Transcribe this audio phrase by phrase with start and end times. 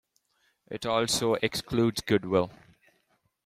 [0.71, 2.49] It also excludes goodwill.